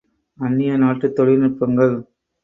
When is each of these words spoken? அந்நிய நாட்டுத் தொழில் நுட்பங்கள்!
அந்நிய 0.39 0.77
நாட்டுத் 0.77 1.15
தொழில் 1.15 1.39
நுட்பங்கள்! 1.39 1.93